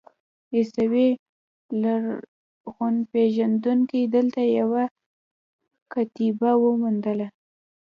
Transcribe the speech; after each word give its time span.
عیسوي 0.55 1.09
لرغونپېژندونکو 1.81 3.97
دلته 4.15 4.41
یوه 4.59 4.83
کتیبه 5.93 6.51
وموندله. 6.63 7.27